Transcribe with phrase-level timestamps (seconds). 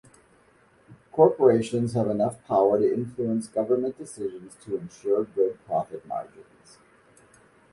[1.11, 6.79] Corporations have enough power to influence government decisions to ensure good profit margins.